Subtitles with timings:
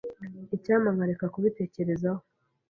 [0.55, 2.21] Icyampa nkareka kubitekerezaho.